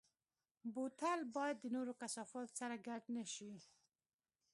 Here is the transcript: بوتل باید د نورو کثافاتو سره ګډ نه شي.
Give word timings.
بوتل 0.73 1.19
باید 1.35 1.57
د 1.59 1.65
نورو 1.75 1.93
کثافاتو 2.01 2.53
سره 2.59 2.75
ګډ 2.87 3.01
نه 3.15 3.23
شي. 3.33 3.53